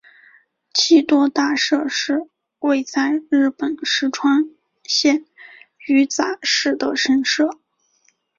[0.73, 4.45] 气多大社是位在日本石川
[4.83, 5.25] 县
[5.77, 7.47] 羽咋市的神社。